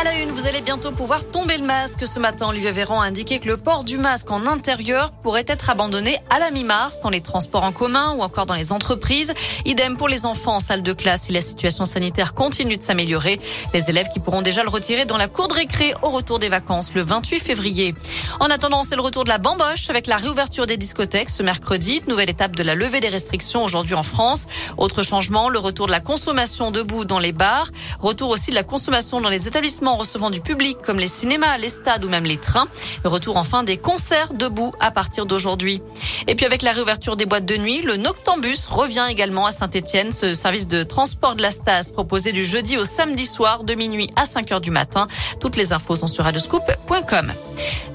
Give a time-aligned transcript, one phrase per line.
[0.00, 2.06] À la une, vous allez bientôt pouvoir tomber le masque.
[2.06, 5.70] Ce matin, Olivier Véran a indiqué que le port du masque en intérieur pourrait être
[5.70, 9.34] abandonné à la mi-mars dans les transports en commun ou encore dans les entreprises.
[9.64, 13.40] Idem pour les enfants en salle de classe si la situation sanitaire continue de s'améliorer.
[13.74, 16.48] Les élèves qui pourront déjà le retirer dans la cour de récré au retour des
[16.48, 17.92] vacances le 28 février.
[18.38, 22.02] En attendant, c'est le retour de la bamboche avec la réouverture des discothèques ce mercredi.
[22.06, 24.46] Nouvelle étape de la levée des restrictions aujourd'hui en France.
[24.76, 27.66] Autre changement, le retour de la consommation debout dans les bars.
[27.98, 29.48] Retour aussi de la consommation dans les
[29.88, 32.68] établissements recevant du public comme les cinémas, les stades ou même les trains.
[33.04, 35.82] Retour enfin des concerts debout à partir d'aujourd'hui.
[36.26, 40.12] Et puis avec la réouverture des boîtes de nuit, le Noctambus revient également à Saint-Etienne.
[40.12, 44.10] Ce service de transport de la Stas proposé du jeudi au samedi soir de minuit
[44.16, 45.08] à 5 heures du matin.
[45.40, 47.32] Toutes les infos sont sur radioscoop.com.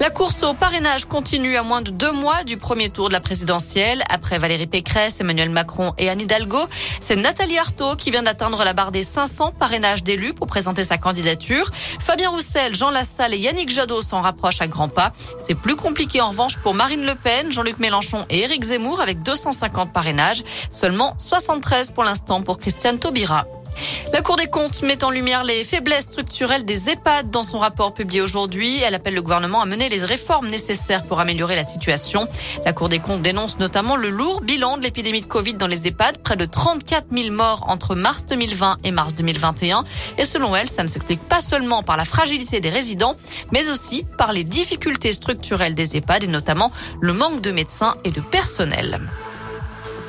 [0.00, 3.20] La course au parrainage continue à moins de deux mois du premier tour de la
[3.20, 4.02] présidentielle.
[4.08, 6.60] Après Valérie Pécresse, Emmanuel Macron et Anne Hidalgo,
[7.00, 10.98] c'est Nathalie Arthaud qui vient d'atteindre la barre des 500 parrainages d'élus pour présenter sa
[10.98, 11.70] candidature.
[12.00, 15.12] Fabien Roussel, Jean Lassalle et Yannick Jadot s'en rapprochent à grands pas.
[15.38, 19.22] C'est plus compliqué en revanche pour Marine Le Pen, Jean-Luc Mélenchon et Éric Zemmour avec
[19.22, 20.42] 250 parrainages.
[20.70, 23.46] Seulement 73 pour l'instant pour Christiane Taubira.
[24.12, 27.94] La Cour des comptes met en lumière les faiblesses structurelles des EHPAD dans son rapport
[27.94, 28.80] publié aujourd'hui.
[28.82, 32.28] Elle appelle le gouvernement à mener les réformes nécessaires pour améliorer la situation.
[32.64, 35.88] La Cour des comptes dénonce notamment le lourd bilan de l'épidémie de Covid dans les
[35.88, 39.84] EHPAD, près de 34 000 morts entre mars 2020 et mars 2021.
[40.18, 43.16] Et selon elle, ça ne s'explique pas seulement par la fragilité des résidents,
[43.52, 48.10] mais aussi par les difficultés structurelles des EHPAD et notamment le manque de médecins et
[48.10, 49.00] de personnel.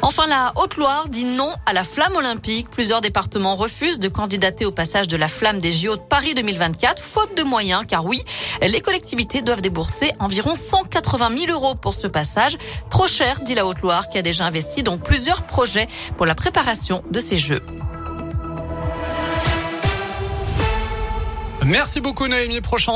[0.07, 2.69] Enfin, la Haute-Loire dit non à la flamme olympique.
[2.69, 7.01] Plusieurs départements refusent de candidater au passage de la flamme des JO de Paris 2024,
[7.01, 8.23] faute de moyens, car oui,
[8.61, 12.55] les collectivités doivent débourser environ 180 000 euros pour ce passage.
[12.91, 17.03] Trop cher, dit la Haute-Loire, qui a déjà investi dans plusieurs projets pour la préparation
[17.09, 17.63] de ces Jeux.
[21.65, 22.61] Merci beaucoup Noémie.
[22.61, 22.93] Prochain